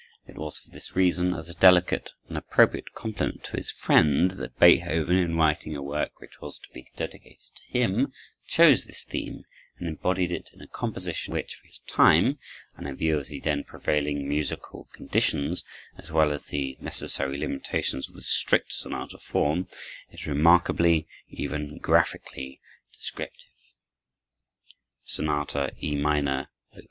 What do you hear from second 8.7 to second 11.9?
this theme and embodied it in a composition which, for his